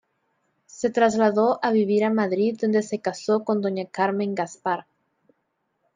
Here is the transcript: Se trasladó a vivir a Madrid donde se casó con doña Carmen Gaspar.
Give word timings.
Se 0.65 0.89
trasladó 0.89 1.59
a 1.63 1.71
vivir 1.71 2.03
a 2.03 2.09
Madrid 2.09 2.57
donde 2.59 2.81
se 2.81 2.97
casó 3.01 3.43
con 3.43 3.61
doña 3.61 3.85
Carmen 3.85 4.33
Gaspar. 4.33 4.87